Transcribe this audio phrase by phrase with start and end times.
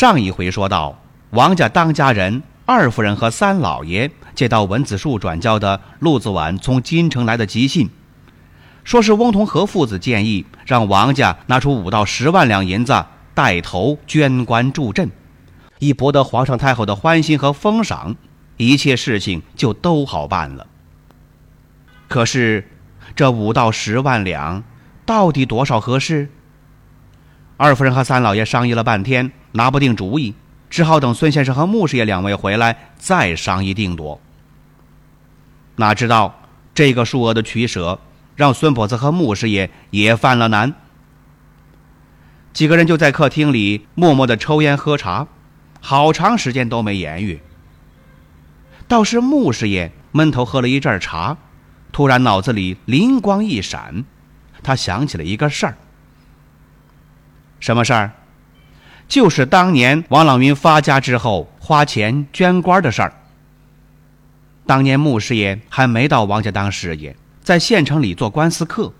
[0.00, 0.98] 上一回说到，
[1.32, 7.90] 王家当家人二夫人和三老爷接到文子树转交的陆子婉从京城来的急信，
[8.82, 15.10] 说是翁同和父子建议让王家拿出五到十万两银子带头捐官助阵，
[15.80, 18.16] 以博得皇上太后的欢心和封赏，
[18.56, 20.66] 一切事情就都好办了。
[22.08, 22.66] 可是，
[23.14, 24.64] 这五到十万两
[25.04, 26.30] 到底多少合适？
[27.62, 29.30] 二夫人和三老爷商议了半天。
[29.52, 30.34] 拿不定主意，
[30.70, 34.18] 只好等孙先生和穆师爷两位回来再商议定夺。
[35.76, 36.40] 哪知道
[36.74, 38.00] 这个数额的取舍，
[38.34, 40.72] 让孙婆子和穆师爷也犯了难。
[42.54, 45.26] 几个人就在客厅里默默的抽烟喝茶，
[45.82, 47.40] 好长时间都没言语。
[48.88, 51.36] 倒是穆师爷闷头喝了一阵茶，
[51.92, 54.06] 突然脑子里灵光一闪，
[54.62, 55.76] 他想起了一个事儿。
[57.60, 58.10] 什么事儿？
[59.06, 63.12] 就是当年王朗云发家之后花钱捐官的事儿。
[64.66, 68.92] 当年穆师爷还没到王家当师爷，在县城里做官司客，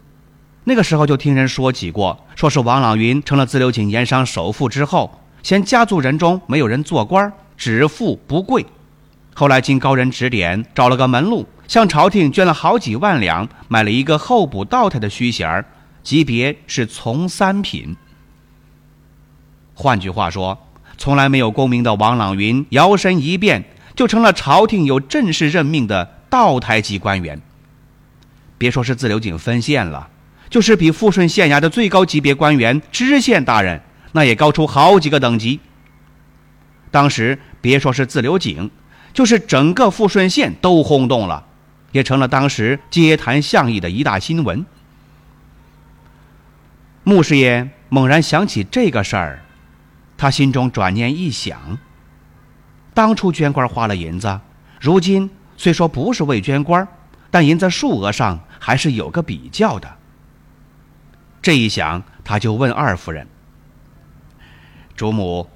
[0.64, 8.66] 那个时候就听人说起过，说是王朗云成了自流井盐商首富之后，嫌家族人中没有人做官，只富不贵。
[9.32, 15.64] 后来经高人指点，找了个门路，向朝廷捐了好几万两，买了一个候补道台的虚衔儿，
[16.02, 17.96] 级别是从三品。
[19.80, 20.58] 换句话说，
[20.98, 23.64] 从来没有功名的王朗云摇身一变，
[23.96, 27.40] 就成了朝廷有正式任命的道台级官员。
[28.58, 30.10] 别说是自流井分县了，
[30.50, 33.80] 就是比富顺县衙的最高级别官员知县大人，
[34.12, 35.58] 那也高出好几个等级。
[36.90, 38.70] 当时别说是自流井，
[39.14, 41.46] 就是整个富顺县都轰动了，
[41.92, 44.66] 也成了当时街谈巷议的一大新闻。
[47.02, 49.42] 穆师爷猛然想起这个事儿。
[50.20, 51.78] 他心中转念一想，
[52.92, 54.38] 当初捐官花了银子，
[54.78, 56.86] 如今虽说不是为捐官，
[57.30, 59.90] 但银子数额上还是有个比较的。
[61.40, 63.26] 这一想，他就问二夫人
[64.94, 65.48] ：“主母，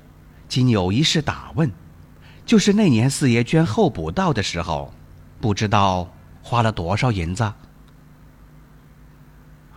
[0.49, 1.71] 今有一事打问，
[2.47, 4.95] 就是那年四爷捐候补道的时候，
[5.43, 6.11] 不知道
[6.43, 7.53] 花了多少银子？”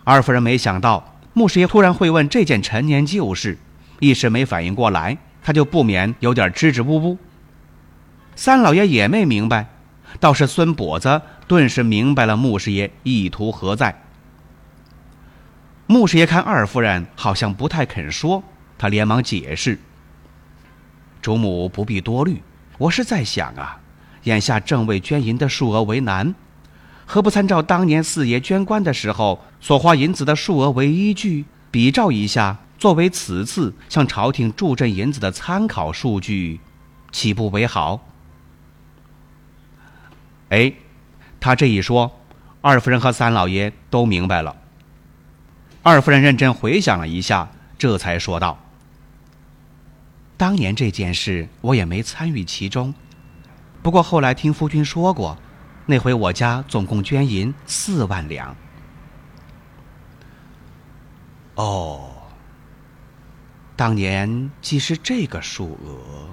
[0.05, 3.59] 二夫人没想到穆师爷突然会问这件陈年旧事。
[3.99, 7.17] 一时没反应过来，他就不免有点支支吾吾。
[8.35, 9.67] 三老爷也没明白，
[10.19, 14.03] 倒是孙跛子顿时明白了穆师爷意图何在。
[15.87, 18.43] 穆师爷看二夫人好像不太肯说，
[18.77, 19.79] 他连忙解释
[21.21, 22.43] ：“主母不必多虑，
[22.77, 23.79] 我是在想啊，
[24.23, 26.35] 眼下正为捐银的数额为难，
[27.05, 36.59] 何不参照当年四爷捐官的时候所花银子的数额为依据，比照一下？”作为此次向朝廷助阵银子的参考数据，
[37.11, 38.07] 岂不为好？
[40.49, 40.71] 哎，
[41.39, 42.19] 他这一说，
[42.61, 44.55] 二夫人和三老爷都明白了。
[45.81, 47.49] 二夫人认真回想了一下，
[47.79, 48.59] 这才说道
[50.37, 52.93] ：“当年这件事我也没参与其中，
[53.81, 55.37] 不过后来听夫君说过，
[55.87, 58.55] 那回我家总共捐银四万两。”
[61.55, 62.11] 哦。
[63.77, 66.27] 当年既是这个数额，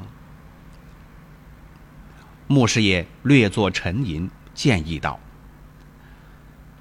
[2.47, 5.21] 穆师爷略作沉吟，建议道：“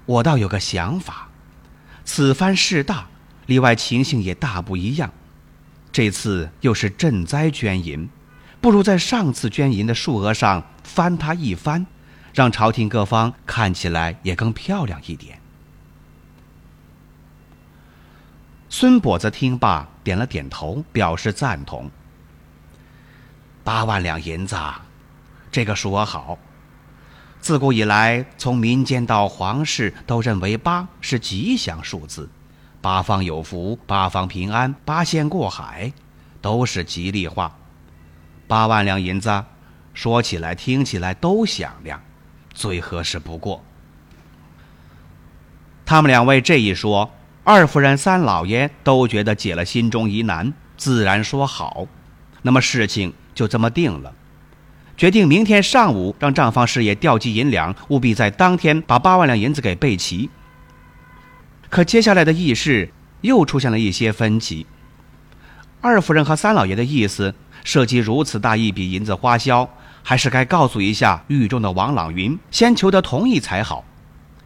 [0.06, 1.28] 我倒有个想法，
[2.06, 3.06] 此番事大，
[3.44, 5.12] 里外情形也大不一样。
[5.92, 8.08] 这次又是赈灾捐银，
[8.62, 11.86] 不如在上次捐银的数额上翻它一番，
[12.32, 15.38] 让朝廷各方看起来也更漂亮一点。”
[18.84, 21.90] 孙跛子听罢，点了点头，表示赞同。
[23.62, 24.58] 八万两银子，
[25.50, 26.36] 这个数额好。
[27.40, 32.28] 自古以来，从民间到皇室，都认为八是吉祥数字，
[32.82, 35.90] 八方有福，八方平安，八仙过海，
[36.42, 37.56] 都是吉利话。
[38.46, 39.46] 八万两银子，
[39.94, 41.98] 说起来、听起来都响亮，
[42.52, 43.64] 最合适不过。
[45.86, 47.10] 他们两位这一说。
[47.46, 51.86] 二夫人、三老爷都觉得解了心中疑难，自然说好。
[52.40, 54.14] 那么事情就这么定了，
[54.96, 60.30] 决定明天上午让账房师爷调集银两，务必在当天把八万两银子给备齐。
[61.68, 64.66] 可接下来的议事又出现了一些分歧。
[65.82, 69.68] 二夫人和三老爷的意思，涉及如此大一笔银子花销，
[70.02, 73.84] 还是该告诉一下狱中的王朗云，先求得同意才好。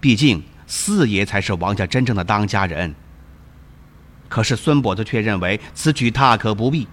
[0.01, 2.95] 毕竟四爷才是王家真正的当家人。
[4.29, 6.87] 可是孙跛子却认为此举大可不必，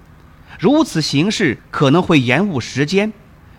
[0.58, 3.12] 如此行事可能会延误时间，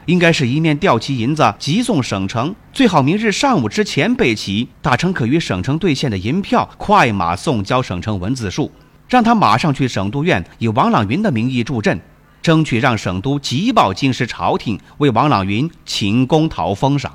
[0.06, 8.72] 应该是一面调齐银子急送省城，最好明日上午之前备齐，打成可与省城兑现的银票快马送交省城文字数，
[9.08, 12.00] 让他马上去省督院以王朗云的名义助阵，
[12.40, 17.12] 争取让省督急报京师朝廷，为王朗云请功讨封赏。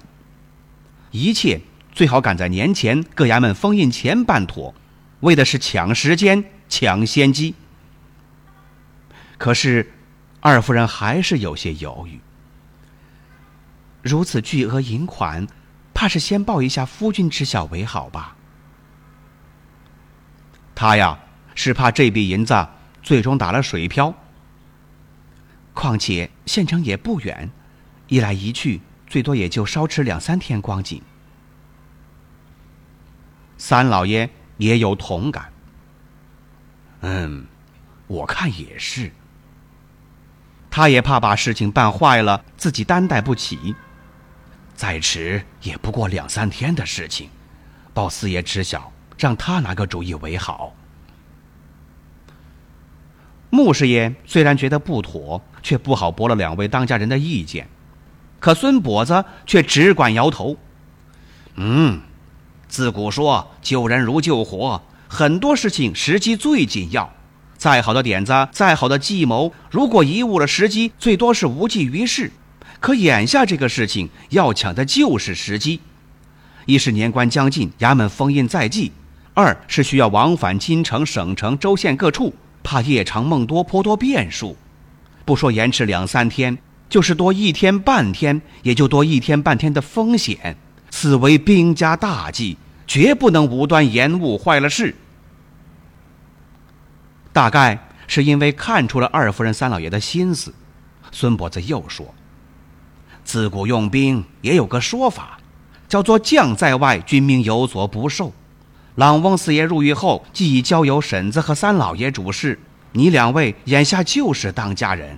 [1.10, 1.60] 一切
[1.92, 4.74] 最好赶在年前各衙门封印前办妥。
[5.22, 7.54] 为的是抢时间、抢先机。
[9.38, 9.94] 可是，
[10.40, 12.20] 二夫人还是有些犹豫。
[14.02, 15.46] 如此巨额银款，
[15.94, 18.36] 怕是先报一下夫君知晓为好吧？
[20.74, 21.20] 他呀，
[21.54, 22.68] 是怕这笔银子
[23.04, 24.12] 最终打了水漂。
[25.76, 27.52] 况且县城也不远，
[28.08, 31.00] 一来一去，最多也就稍迟两三天光景。
[33.62, 34.28] 三老爷。
[34.62, 35.52] 也有同感。
[37.00, 37.48] 嗯，
[38.06, 39.12] 我看也是。
[40.70, 43.76] 他也怕把事情办坏了，自己担待不起。
[44.76, 47.32] 再迟也不过两三天的事情，
[47.92, 50.76] 报四爷知晓，让他拿个主意为好。
[53.50, 57.68] 穆师爷虽然觉得不妥，却不好驳了两位当家人的意见。
[58.40, 60.56] 可孙跛子却只管摇头。
[61.56, 62.00] 嗯。
[62.72, 67.14] 自古说救人如救火，很多事情时机最紧要。
[67.58, 72.32] 再好的点子，再好的计谋，如果贻误了时机，最多是无济于事。
[72.80, 75.82] 可眼下这个事情，要抢的就是时机。
[76.66, 78.94] 一是年关将近，衙门封印在即；
[79.34, 82.34] 二是需要往返京城、省城、州县各处，
[82.64, 84.56] 怕夜长梦多，颇多变数。
[85.26, 86.58] 不说延迟两三天，
[86.90, 90.56] 就是多一天半天，也就多一天半天的风险。
[91.02, 92.56] 此为兵家大忌，
[92.86, 94.96] 绝不能无端延误，坏了事。
[97.34, 100.54] 大概是因为看出了二夫人、三老爷的心思，
[101.12, 102.14] 孙伯子又说
[103.26, 105.40] ：“自古用兵也有个说法，
[105.90, 108.32] 叫做‘将在外，军命有所不受’。
[108.94, 112.60] 朗翁四爷入狱后，既已交由婶子和三老爷主事，
[112.92, 115.18] 你两位眼下就是当家人，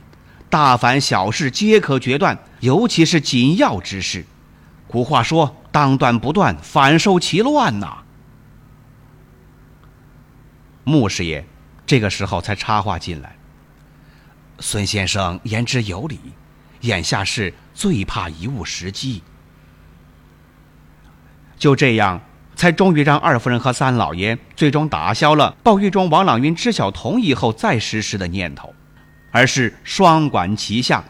[0.49, 4.25] 大凡小事皆可决断，尤其是紧要之事。
[4.93, 8.03] 古话说。”当断不断，反受其乱呐！
[10.83, 11.43] 穆师爷
[11.83, 13.35] 这个时候才插话进来
[14.61, 16.19] ：“孙先生言之有理，
[16.81, 19.23] 眼下是最怕贻误时机。”
[21.57, 22.21] 就这样，
[22.55, 28.71] 才终于让二夫人和三老爷最终打消了报狱中王朗云知晓同意后再实施的念头，
[29.31, 31.03] 而是双管齐下。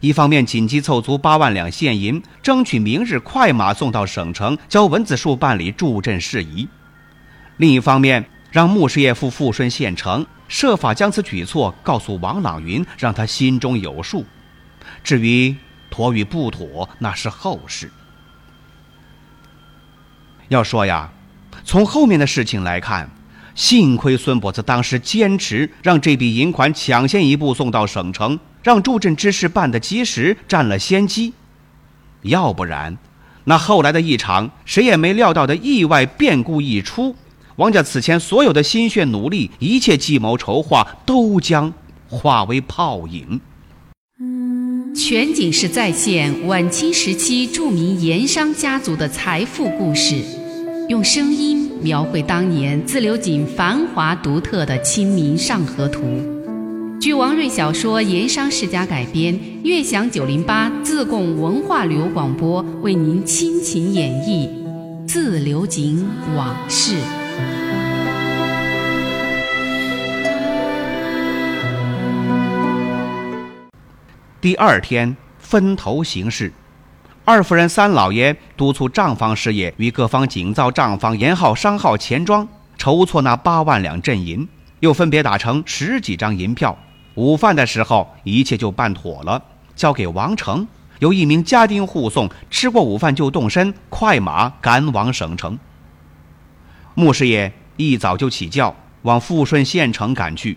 [0.00, 6.68] 一方面紧急凑足八万两现银，争取明日快马送到省城，交文子树办理助阵事宜；
[7.56, 14.24] 另一方面，让穆师爷赴富顺县城，设法将此举措告诉王朗云，让他心中有数。
[15.02, 15.56] 至于
[15.90, 17.90] 妥与不妥，那是后事。
[20.48, 21.10] 要说呀，
[21.64, 23.10] 从后面的事情来看，
[23.56, 28.38] 幸亏孙跛子当时坚持让这笔银款抢先一步送到省城。
[28.62, 31.32] 让助阵之事办得及时，占了先机。
[32.22, 32.98] 要不然，
[33.44, 37.14] 那后来的一场谁也没料到的意外变故一出，
[37.56, 41.72] 王家此前所有的心血努力、一切计谋筹划，都将
[42.08, 43.40] 化为泡影。
[44.96, 50.16] 全景式再现晚清时期著名盐商家族的财富故事，
[50.88, 56.02] 用声音描绘当年自流井繁华独特的《清明上河图》。
[57.00, 64.48] 据王瑞小说《盐商世家》改编，悦享九零八自贡文化旅游广播为您倾情演绎
[65.06, 66.96] 《自流井往事》。
[74.40, 76.52] 第二天分头行事，
[77.24, 84.48] 二夫人、三老爷督促账房事业与各方紧造账房、盐号、商号、钱庄，筹措那八万两镇银，
[84.80, 86.76] 又分别打成十几张银票。
[87.18, 89.42] 午饭的时候，一切就办妥了，
[89.74, 90.64] 交给王成，
[91.00, 92.30] 由一名家丁护送。
[92.48, 95.58] 吃过午饭就动身，快马赶往省城。
[96.94, 98.72] 穆师爷一早就起轿
[99.02, 100.56] 往富顺县城赶去。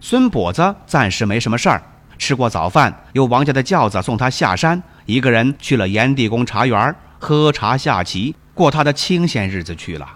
[0.00, 1.82] 孙跛子暂时没什么事儿，
[2.16, 10.08] 吃过早饭，由王家的轿子送他下山，一个人去了炎帝宫茶园，喝茶下棋，过他的清闲日子去了。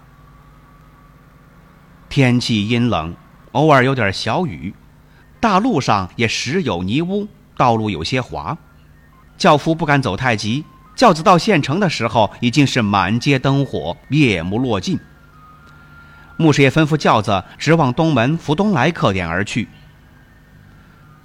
[2.07, 3.13] 天气阴冷，
[3.51, 4.73] 偶尔有点小雨，
[5.43, 8.57] 大路上也时有泥污，道路有些滑，
[9.37, 10.63] 轿夫不敢走太急。
[10.95, 14.97] 轿子到县城的时候，已经是满街灯火，夜幕落尽。
[16.37, 19.67] 穆师爷吩咐轿子直往东门福东来客店而去。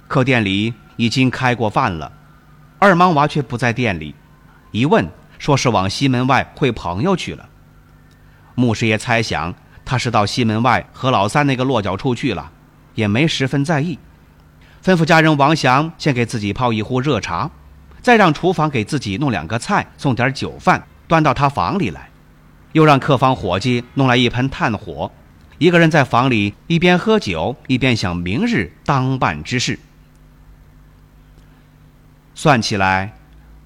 [0.09, 2.11] 客店里已经开过饭了，
[2.77, 4.13] 二莽娃却不在店里。
[4.71, 5.07] 一问，
[5.37, 7.47] 说是往西门外会朋友去了。
[8.55, 12.51] 穆师爷猜想他是到西门外和老三那个落脚处去了，
[12.95, 13.97] 也没十分在意，
[14.83, 17.49] 吩咐家人王祥先给自己泡一壶热茶，
[18.01, 22.09] 再让厨房给自己弄两个菜，送点酒饭，端到他房里来。
[22.73, 25.11] 又让客房伙计弄来一盆炭火，
[25.57, 29.79] 一个人在房里一边喝酒一边想明日当办之事。
[32.35, 33.13] 算起来，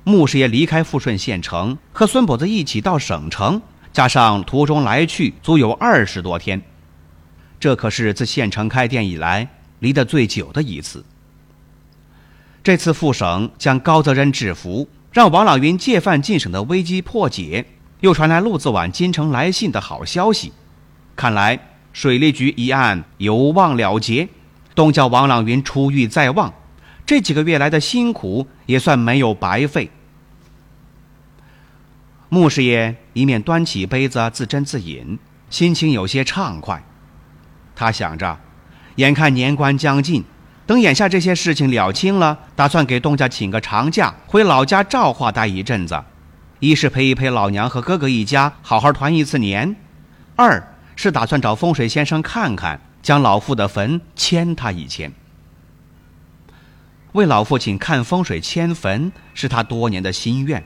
[0.05, 6.62] 穆师爷离开富顺县城，和孙跛子一起到省城，加上途中来去，足有二十多天。
[7.60, 9.48] 这可是自县城开店以来
[9.83, 11.03] 离得最久的一次。
[12.63, 17.65] 这次复省将高泽仁制服，让王朗云借饭进省的危机破解。
[17.99, 20.51] 又传来陆子晚京城来信的好消息，
[21.15, 21.57] 看来
[21.93, 24.27] 水利局一案有望了结，
[24.75, 26.53] 东叫王朗云出狱在望，
[27.05, 29.89] 这几个月来的辛苦也算没有白费。
[32.27, 36.83] 穆师爷一面端起杯子自斟自饮，心情有些畅快。
[37.75, 38.37] 他想着，
[38.95, 40.23] 眼看年关将近，
[40.65, 46.01] 等眼下这些事情了清了，打算给东家请个长假，回老家赵化待一阵子。
[46.59, 49.75] 一是陪一陪老娘和哥哥一家，好好团一次年；
[50.35, 55.12] 二是打算找风水先生看看，将老父的坟迁他一迁。
[57.13, 60.63] 为老父亲看风水迁坟是他多年的心愿，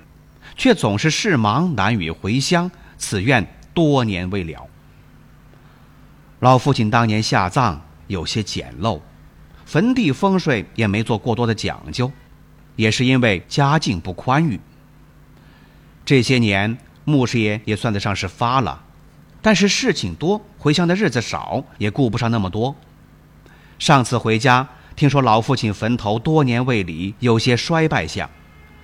[0.55, 4.67] 却总是事忙难与回乡，此愿多年未了。
[6.39, 8.99] 老父亲当年下葬有些简陋，
[9.65, 12.11] 坟地风水也没做过多的讲究，
[12.75, 14.59] 也是因为家境不宽裕。
[16.05, 18.81] 这些年，穆师爷也算得上是发了，
[19.41, 22.75] 但是事情多，回乡的日子少，也顾不上那么多。
[23.77, 28.29] 上次回家，听说老父亲坟头多年未理，有些衰败相，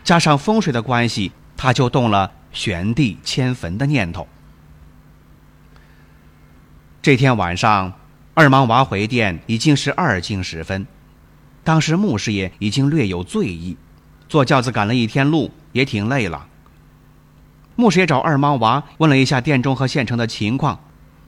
[0.04, 4.28] 加上风水的关系，他就动了选地迁坟的念头。
[7.02, 7.94] 这天晚上，
[8.36, 10.88] 二莽娃回店已经是二更时分，
[11.64, 13.78] 当时穆师爷已经略有醉意，
[14.28, 16.48] 坐轿子赶了一天路，也挺累了。
[17.76, 20.80] 穆师爷找二莽娃问了一下店中和县城的情况，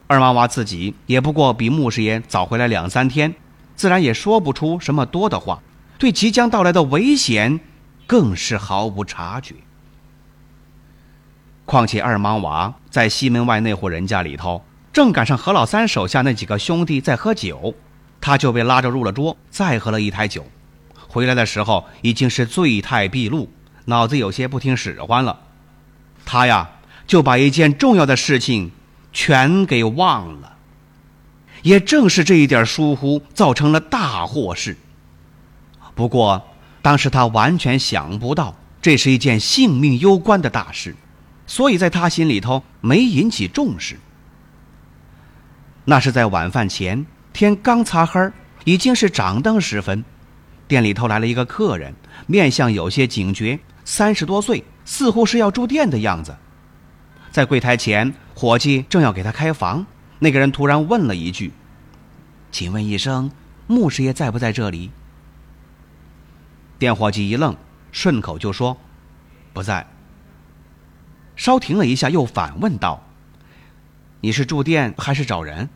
[0.07, 3.35] 二莽娃自己也不过比穆师爷早回来两三天，
[3.75, 5.62] 自然也说不出什么多的话，
[6.00, 7.59] 对即将到来的危险
[8.07, 9.53] 更是毫无察觉。
[11.65, 14.63] 况且二莽娃在西门外那户人家里头，
[14.95, 17.75] 正赶上何老三手下那几个兄弟在喝酒，
[18.21, 20.45] 他就被拉着入了桌，再喝了一台酒，
[21.09, 23.51] 回来的时候已经是醉态毕露，
[23.83, 25.37] 脑子有些不听使唤了。
[26.23, 26.69] 他呀，
[27.05, 28.71] 就把一件重要的事情
[29.11, 30.55] 全给忘了。
[31.61, 34.77] 也正是这一点疏忽，造成了大祸事。
[35.93, 36.41] 不过，
[36.81, 40.95] 当时他完全想不到这是一件性命攸关的大事，
[41.45, 43.99] 所以在他心里头没引起重视。
[45.86, 48.32] 那是在晚饭前，天刚擦黑
[48.63, 50.04] 已经是掌灯时分，
[50.68, 51.94] 店里头来了一个客人，
[52.27, 54.63] 面相有些警觉，三十多岁。
[54.88, 56.38] 似乎是要住店的样子，
[57.32, 59.84] 在柜台前，伙计正要给他开房，
[60.20, 61.51] 那个人突然问了一句
[62.51, 63.32] ：“请问一声，
[63.65, 64.92] 穆师爷在不在这里？”
[66.77, 67.58] 店伙计一愣，
[67.92, 68.77] 顺口就说
[69.54, 69.88] ：“不在。”
[71.36, 73.04] 稍停了一下，又反问道
[74.25, 75.70] ：“你是住店还是找人？”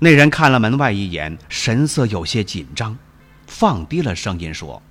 [0.00, 2.96] 那人看了门外一眼，神色有些紧张，
[3.46, 4.82] 放低了声音说。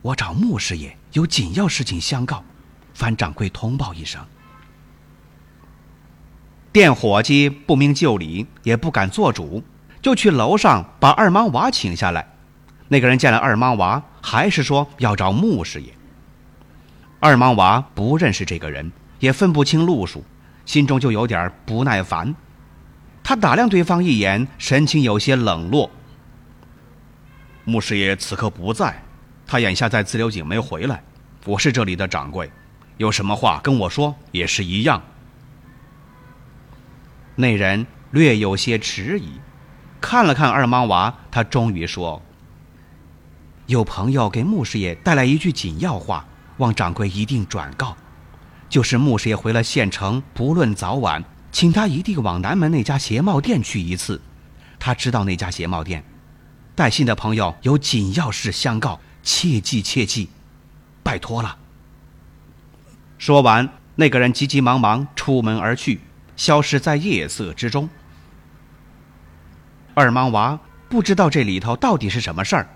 [0.00, 2.42] 我找穆师爷有紧要事情相告，
[2.94, 4.24] 烦掌柜通报一声。
[6.72, 9.62] 店伙计不明就里，也不敢做主，
[10.00, 12.26] 就去楼上把二莽娃请下来。
[12.88, 15.92] 那个人见了二莽娃，还是说要找穆师爷。
[17.18, 20.24] 二莽娃不认识这个人，也分不清路数，
[20.66, 22.34] 心中就有点不耐烦。
[23.22, 25.88] 他打量对方一眼，神情有些冷落。
[27.64, 29.02] 穆师爷此刻不在。
[29.46, 31.02] 他眼下在自流井没回来，
[31.44, 32.50] 我是这里的掌柜，
[32.98, 35.02] 有什么话跟我说也是一样。
[37.34, 39.40] 那人略有些迟疑，
[40.00, 42.22] 看了看二莽娃，他终于说
[43.66, 46.24] ：“有朋友给穆师爷带来一句紧要话，
[46.58, 47.96] 望掌柜一定转告，
[48.70, 54.22] 就是穆师爷回了县城，不论早晚，请他一定往南门那家鞋帽店去一次。
[54.78, 56.02] 他知道那家鞋帽店。
[56.76, 60.28] 带信的朋友有紧要事相告，切记切记，
[61.02, 61.58] 拜托了。”
[63.18, 66.00] 说完，那个人急急忙忙出门而去，
[66.36, 67.90] 消失在夜色之中。
[69.92, 70.58] 二莽娃
[70.88, 72.68] 不知道这里头到底是什么事儿，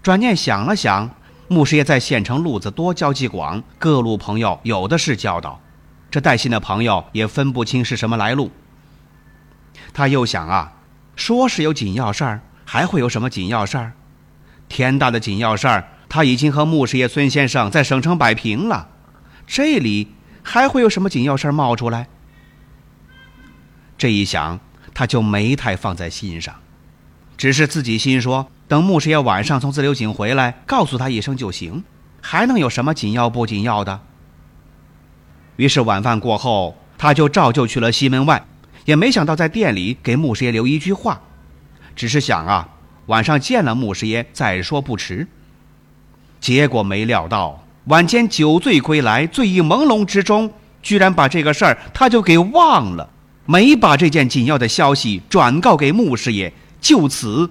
[0.00, 1.10] 转念想了想，
[1.52, 5.60] 穆师爷在县城路子多，交际广，各路朋友有的是交道，
[6.08, 8.52] 这带信的朋友也分不清是什么来路。
[9.92, 10.72] 他又想啊，
[11.16, 13.92] 说是有紧要事儿，还会有什么紧要事儿？
[14.68, 18.88] 天大的紧要事儿，他已经和穆师爷孙先生在省城摆平了，
[19.44, 20.14] 这里
[20.44, 22.06] 还会有什么紧要事儿冒出来？
[23.98, 24.60] 这一想。
[24.92, 26.54] 他就没太放在心上，
[27.38, 31.82] 只是自己心说：等穆师爷晚上从自流井回来，告诉他一声就行，
[32.20, 34.00] 还能有什么紧要不紧要的？
[35.56, 38.46] 于是晚饭过后，他就照旧去了西门外，
[38.84, 41.20] 也没想到在店里给穆师爷留一句话，
[41.96, 42.68] 只是想啊，
[43.06, 45.26] 晚上见了穆师爷再说不迟。
[46.40, 50.48] 结果没料到晚间酒醉归来，醉意朦胧之中，
[50.80, 53.10] 居然把这个事儿他就给忘了。
[53.46, 57.50] 没把这件紧要的消息转告给穆师爷，就此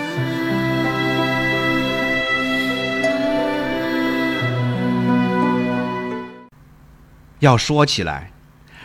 [7.41, 8.31] 要说起来，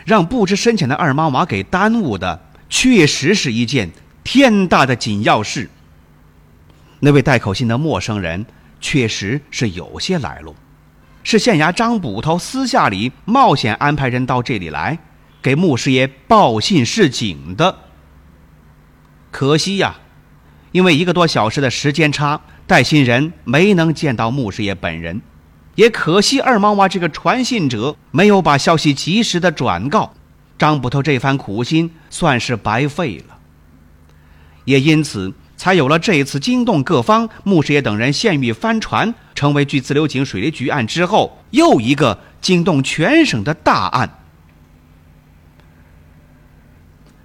[0.05, 3.91] 让不知深浅的二妈娃给耽误的，确实是一件
[4.25, 5.71] 天大的紧要事。
[7.01, 8.45] 那位带口信的陌生人，
[8.81, 10.57] 确实是有些来路，
[11.23, 14.99] 是县衙张捕头私下里冒险安排人到这里来，
[15.43, 17.77] 给穆师爷报信示警的。
[19.31, 19.97] 可惜呀，
[20.73, 25.21] 因为一个多小时的时间差，带信人没能见到穆师爷本人。
[25.77, 30.13] 也可惜二毛娃这个传信者没有把消息及时的转告，
[30.59, 33.39] 张捕头这番苦心算是白费了。
[34.65, 44.19] 也因此，才有了这一次惊动各方，穆师爷等人现遇翻船，成为距自流井水利局案之后又一个惊动全省的大案。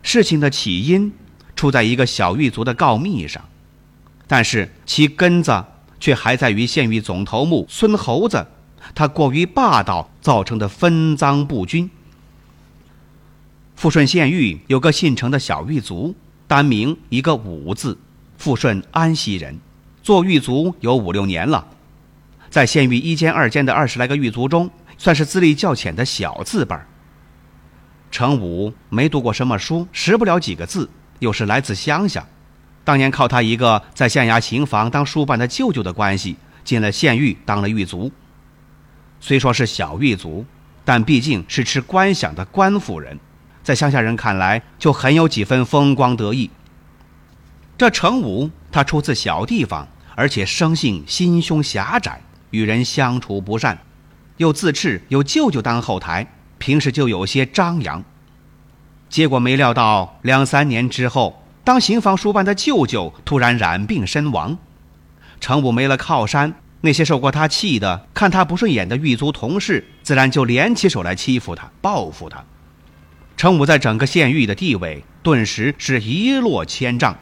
[0.03, 1.11] 事情的起因。
[1.53, 3.47] 出在一个小狱卒的告密上，
[4.25, 5.63] 但是其根子
[6.01, 8.45] 却还在于县狱总头目孙猴子，
[8.93, 11.89] 他过于霸道造成的分赃不均。
[13.75, 16.13] 富顺县狱有个姓程的小狱卒，
[16.47, 17.97] 单名一个武字，
[18.37, 19.57] 富顺安溪人，
[20.03, 21.65] 做狱卒有五六年了，
[22.49, 26.85] 在县狱一监二监的二十来个狱卒中，算是资历较浅的小字辈儿。
[28.09, 30.89] 程武没读过什么书，识不了几个字。
[31.19, 32.27] 又是来自乡下，
[32.83, 38.11] 当年靠他一个在县衙刑房当书办的舅舅的关系，进了县狱当了狱卒。
[39.19, 40.45] 虽说是小狱卒，
[40.83, 43.19] 但毕竟是吃官饷的官府人，
[43.63, 46.49] 在乡下人看来就很有几分风光得意。
[47.77, 53.77] 这程武他出自小地方，而且生性心胸狭窄，与人相处不善，
[54.37, 58.03] 又自恃有舅舅当后台，平时就有些张扬。
[59.09, 64.57] 结果没料到，两三年之后，当刑房书办的舅舅突然染病身亡，
[65.39, 72.43] 程武没了靠山，那些受过他气的、看他不顺眼的狱卒同事，自然就联起手来欺负他、报复他。
[73.37, 77.17] 程武在整个县狱的地位顿时是一落千丈，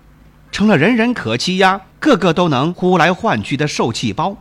[0.52, 4.38] 成了人人可欺压、个个都能呼来唤去的受气包。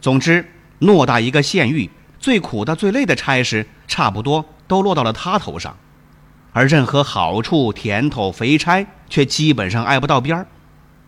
[0.00, 5.76] 总之，偌大一个县狱，最苦的、最累的差事，差不多都落到了他头上。
[6.52, 10.46] 而任何好处、甜头、肥差，却基本上挨不到边儿。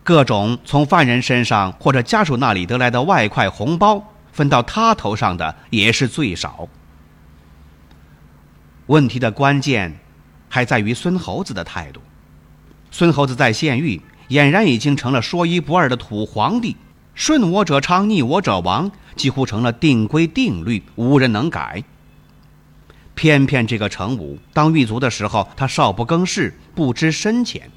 [0.03, 6.67] 各种从犯人身上或者家属那里得来的外快、红包，分到他头上的也是最少。
[8.87, 9.97] 问题的关键，
[10.49, 12.01] 还在于孙猴子的态度。
[12.91, 16.75] 孙猴子在县狱俨然已经成了说一不二的土皇帝，
[17.15, 21.83] 顺我者昌，逆我者亡，几乎成了定规定律，无人能改。
[23.15, 27.69] 偏偏这个程武当狱卒的时候，他少不更事，不知深浅。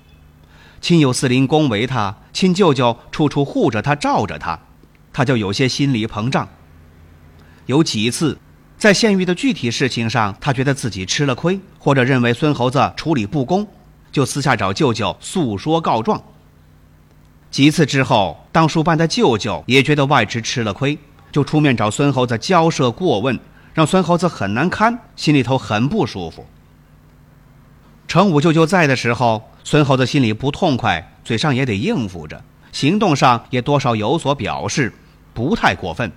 [0.81, 4.59] 亲友四邻恭维他，亲舅舅处处护着他，罩着他，
[5.13, 6.49] 他就有些心理膨胀。
[7.67, 8.39] 有几次，
[8.79, 13.67] 在县狱的具体事情上，他觉得自己吃了亏，或者认为孙猴子处理不公，
[14.13, 16.23] 就私下找舅舅诉说告状。
[17.51, 20.97] 几次之后，当书办的舅舅也觉得外侄吃了亏，
[21.33, 23.39] 就出面找孙猴子交涉过问，
[23.77, 26.47] 让孙猴子很难堪，心里头很不舒服。
[28.09, 34.95] 程武舅舅在的时候，孙猴子心里不痛快，嘴上也得应付着，行动上也多少有所表示，
[35.35, 36.11] 不太过分。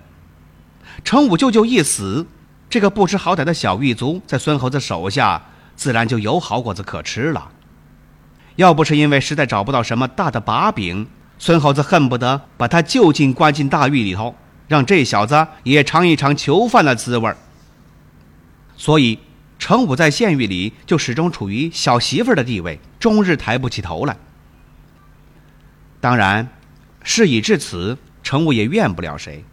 [1.04, 2.26] 程武舅舅一死，
[2.70, 5.42] 这个不知好歹的小狱卒在孙猴子手下，
[5.76, 7.50] 自然就有好果子可吃了。
[8.56, 11.06] 要不是因为实在找不到什么大的把柄，
[11.38, 14.34] 孙猴子恨不得把他就近关进大狱里头，
[14.66, 17.36] 让这小子也尝一尝囚犯的滋味儿
[18.80, 19.20] 所以。
[19.62, 24.16] 程武在县狱里就始终处于小媳妇儿的地位，终日抬不起头来。
[26.00, 26.48] 当然，
[27.02, 29.44] 事已至此，程武也怨不了谁，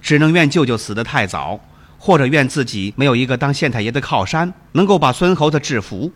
[0.00, 1.60] 只能怨舅舅死得太早，
[1.98, 6.10] 或者怨自己没有一个当县太爷的靠山，能够把孙猴子制服。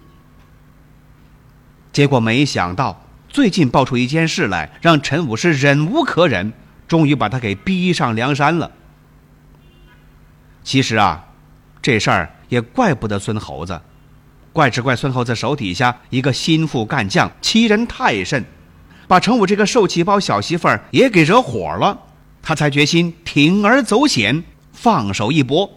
[1.92, 6.54] 结果没想到，最近爆出一件事来，让陈武是忍无可忍，
[6.88, 8.72] 终于把他给逼上梁山了。
[10.64, 11.26] 其实啊，
[11.82, 12.30] 这事儿。
[12.48, 13.80] 也怪不得孙猴子，
[14.52, 18.44] 怪只怪孙猴子手底下一个心腹干将欺人太甚，
[19.06, 21.98] 把程武这个受气包小媳妇儿也给惹火了，
[22.42, 25.70] 他才决心铤而走险，放手一搏。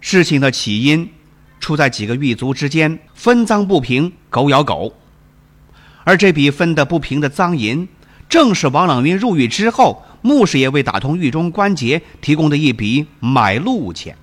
[0.00, 1.10] 事情的起因
[1.60, 4.94] 出在几个狱卒之间分赃不平，狗咬狗，
[6.04, 7.86] 而这笔分得不平的赃银，
[8.28, 14.16] 正是王朗云入狱之后，穆师爷为打通狱中关节提供的一笔买路钱。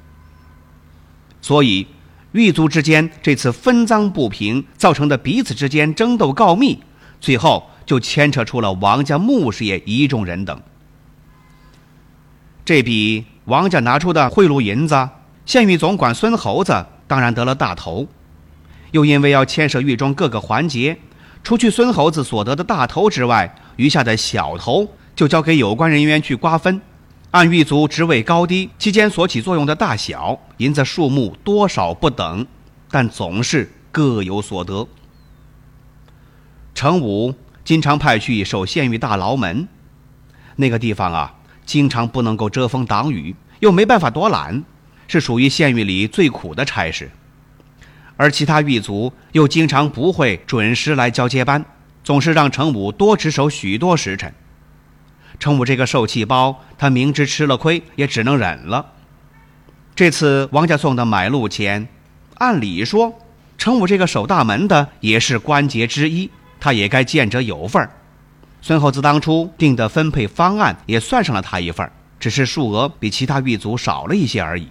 [1.45, 1.85] 所以，
[2.31, 6.79] 狱卒之间这次分赃不平造成的彼此之间争斗告密，
[7.21, 10.59] 最后就牵扯出了王家穆师爷一众人等。
[12.65, 15.07] 这笔王家拿出的贿赂银子，
[15.45, 18.07] 县狱总管孙猴子当然得了大头，
[18.89, 20.97] 又因为要牵涉狱中各个环节，
[21.43, 26.81] 除去孙猴子所得的大头之外，余下的小头就交给有关人员去瓜分。
[27.35, 32.47] 按狱卒职位高低，期间所起作用的大小，银子数目多少不等，
[32.89, 34.87] 但总是各有所得。
[36.73, 39.67] 程武经常派去守县狱大牢门，
[40.55, 44.63] 那个地方啊，经常不能够遮风挡雨，又没办法躲懒，
[45.09, 47.11] 是属于县狱里最苦的差事。
[48.15, 51.65] 而其他狱卒又经常不会准时来交接班，
[52.01, 54.33] 总是让程武多值守许多时辰。
[55.39, 58.93] 程武这个受气包，他明知吃了亏，也只能忍了。
[59.95, 61.87] 这次王家送的买路钱，
[62.35, 63.13] 按理说，
[63.57, 67.91] 程武这个守大门的也是关节之一，他也该见者有份儿。
[68.61, 74.67] 孙猴子当初定的分配方案也算上了他一份儿，只是数额比其他狱卒少了一些而已。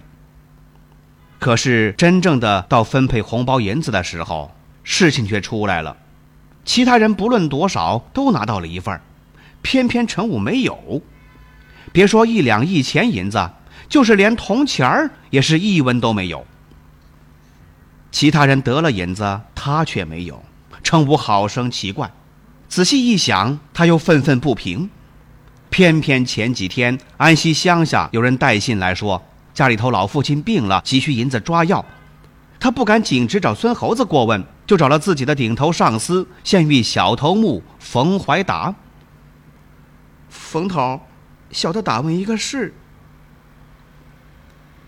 [1.39, 5.95] 可是真正的到分配红包银子的时候，事情却出来了，
[6.63, 9.01] 其他人不论多少都拿到了一份儿。
[9.65, 11.01] 偏偏陈武没有，
[11.91, 13.49] 别说一两亿钱银子，
[13.89, 16.45] 就是连铜钱儿也是一文都没有。
[18.11, 20.43] 其他人得了银子，他却没有，
[20.83, 22.11] 陈武好生奇怪。
[22.69, 24.87] 仔细一想，他又愤愤不平。
[25.71, 29.19] 偏偏前几天安溪乡下有人带信来说，
[29.51, 31.83] 家里头老父亲病了，急需银子抓药。
[32.59, 38.75] 他不敢径直找孙猴子过问，就找了自己的顶头上司县狱小头目冯怀达。
[40.35, 41.01] 冯头，
[41.49, 42.73] 小的打问一个事。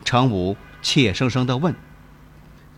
[0.03, 1.75] 程武怯生生的问：“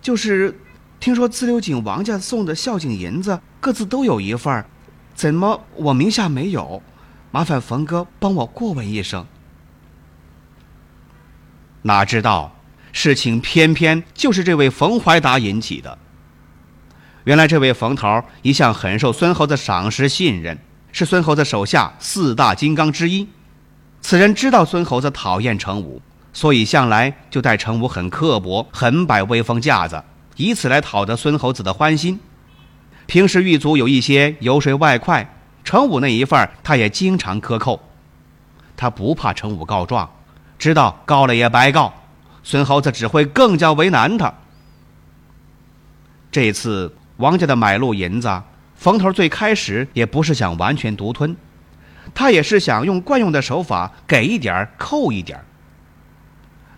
[0.02, 0.58] 就是，
[1.00, 4.66] 听说自流井王家送的孝敬银子，各自都有一份，
[5.14, 6.82] 怎么我名下没有？
[7.32, 9.28] 麻烦冯哥帮我过问一声。”
[11.84, 12.56] 哪知道，
[12.92, 15.98] 事情偏偏就是这位冯怀达引起的。
[17.26, 20.58] 原来这位冯头一向很受孙猴子赏识信任。
[20.92, 23.28] 是孙猴子手下四大金刚之一，
[24.02, 26.02] 此人知道孙猴子讨厌程武，
[26.34, 30.04] 所以向来就待程武很刻薄，很摆威风架子，
[30.36, 32.20] 以此来讨得孙猴子的欢心。
[33.06, 37.80] 平时狱卒有一些油水外快，程武那一份他也经常克扣。
[38.76, 40.10] 他不怕程武告状，
[40.58, 41.94] 知道告了也白告，
[42.44, 44.34] 孙猴子只会更加为难他。
[46.32, 48.42] 这次王家的买路银子。
[48.80, 51.36] 冯头最开始也不是想完全独吞，
[52.16, 55.38] 他也是想用惯用的手法给一点扣一点。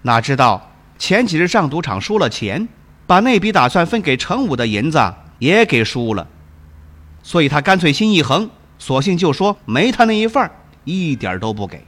[0.01, 2.67] 哪知道前几日上赌场输了钱，
[3.05, 6.27] 把那笔打算分给程武的银子也给输了，
[7.21, 10.49] 所以他干脆心一横，索性就说没他那一份，
[10.85, 11.85] 一点都不给。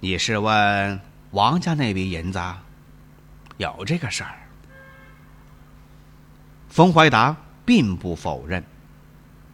[0.00, 0.98] 你是问
[1.32, 2.40] 王家那笔银子？
[3.58, 4.45] 有这个事儿？
[6.76, 7.34] 冯怀达
[7.64, 8.62] 并不否认，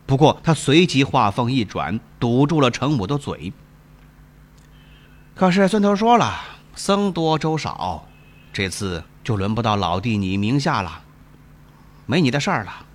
[0.06, 3.52] 不过他随即话锋一转，堵住了程武的嘴。
[5.32, 6.40] 可是孙头说了，
[6.74, 8.08] 僧多粥少，
[8.52, 11.02] 这次就轮不到老弟你名下了，
[12.06, 12.86] 没你的事儿了。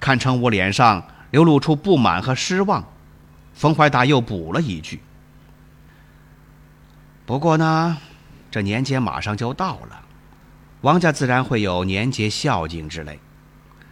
[0.00, 2.82] 看程武脸上流露出不满和失望，
[3.52, 5.02] 冯怀达又补了一句
[7.26, 7.98] ：“不过呢，
[8.50, 10.00] 这年节马上就到了，
[10.86, 13.18] 王家自然会有年节孝敬之类，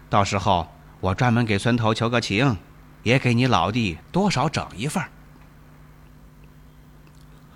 [0.08, 0.68] 到时候
[1.00, 2.56] 我专门给孙头求个情，
[3.02, 5.02] 也给你老弟多少整一份。”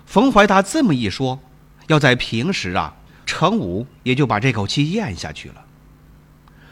[0.05, 1.39] 冯怀达这么一说，
[1.87, 5.65] 要在平时啊，程武也就把这口气咽下去了。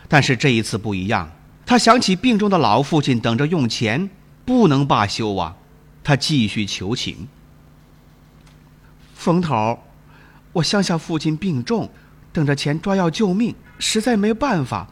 [0.09, 1.31] 但是这一次不一样，
[1.65, 4.11] 他想起病中的老父亲等着用钱，
[4.45, 5.55] 不能罢休啊！
[6.03, 7.29] 他继续求情
[9.15, 9.79] ：“冯头，
[10.55, 11.89] 我乡下父亲病重，
[12.37, 14.87] 等着钱抓药救命，实在没办法。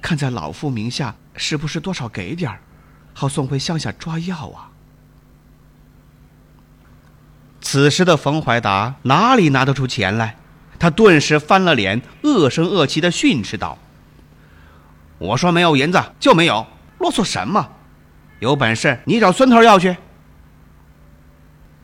[0.00, 2.60] 看在老父名下，是不是多少给点儿，
[3.12, 4.70] 好送回乡下抓药啊？”
[7.60, 10.36] 此时的冯怀达哪里拿得出钱来？
[10.78, 13.76] 他顿时翻了脸，恶声恶气的训斥道
[15.18, 16.64] ：“我说没有银子就没有，
[17.00, 17.68] 啰嗦什么？
[18.38, 19.96] 有本事你找孙头要去。”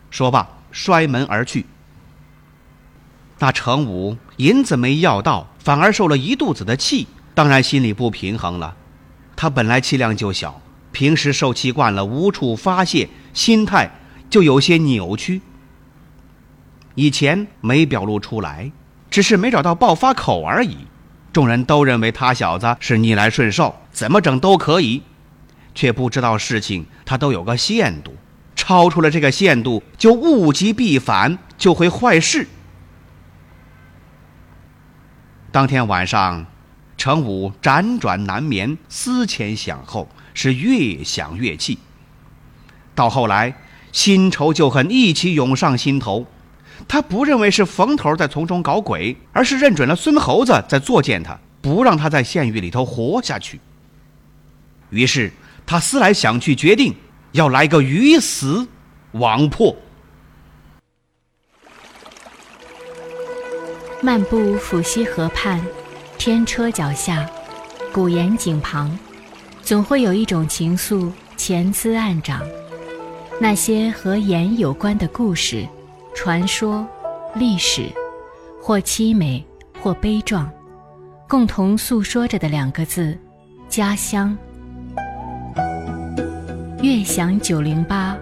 [0.08, 1.66] 说罢，摔门而去。
[3.38, 8.76] 那程武银子没要到，反而受了一肚子的气，当然心里不平衡了。
[9.36, 13.90] 他本来气量就小，平时受气惯了，无处发泄，心态
[14.30, 15.42] 就有些扭曲。
[16.94, 18.70] 以前没表露出来，
[19.10, 20.76] 只是没找到爆发口而已。
[21.32, 25.02] 众人都认为他小子是逆来顺受，怎么整都可以，
[25.74, 28.14] 却不知道事情他都有个限度，
[28.54, 32.46] 超出了这个限度就物极必反，就会坏事。
[35.54, 36.44] 当天晚上，
[36.96, 41.78] 程武辗转难眠，思前想后，是越想越气。
[42.92, 43.54] 到后来，
[43.92, 46.26] 新仇旧恨一起涌上心头。
[46.88, 53.60] 他不认为是冯头在从中搞鬼，而是认准了孙猴子在作践他，不让他在县狱里头活下去。
[54.90, 55.32] 于是
[55.64, 56.92] 他思来想去，决定
[57.30, 58.66] 要来个鱼死
[59.12, 59.76] 网破。
[64.04, 65.58] 漫步抚溪河畔，
[66.18, 67.26] 天车脚下，
[67.90, 68.98] 古岩井旁，
[69.62, 72.42] 总会有一种情愫潜滋暗长。
[73.40, 75.66] 那些和盐有关的故事。
[76.14, 76.86] 传说、
[77.34, 77.88] 历史，
[78.60, 79.42] 或凄美，
[79.80, 80.50] 或悲壮，
[81.26, 83.16] 共同诉说着的两个字：
[83.70, 84.36] 家乡。
[86.82, 88.14] 悦享九零八，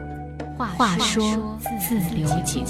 [0.57, 2.65] 话说自流井。